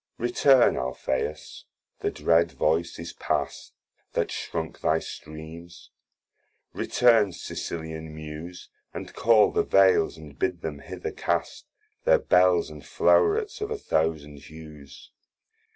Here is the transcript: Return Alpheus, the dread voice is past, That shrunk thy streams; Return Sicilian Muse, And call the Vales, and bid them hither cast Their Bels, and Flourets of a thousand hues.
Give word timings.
Return 0.17 0.77
Alpheus, 0.77 1.65
the 1.99 2.09
dread 2.09 2.53
voice 2.53 2.97
is 2.97 3.13
past, 3.13 3.73
That 4.13 4.31
shrunk 4.31 4.79
thy 4.81 4.97
streams; 4.97 5.91
Return 6.73 7.33
Sicilian 7.33 8.15
Muse, 8.15 8.69
And 8.95 9.13
call 9.13 9.51
the 9.51 9.61
Vales, 9.61 10.17
and 10.17 10.39
bid 10.39 10.61
them 10.63 10.79
hither 10.79 11.11
cast 11.11 11.67
Their 12.03 12.17
Bels, 12.17 12.71
and 12.71 12.83
Flourets 12.83 13.61
of 13.61 13.69
a 13.69 13.77
thousand 13.77 14.39
hues. 14.39 15.11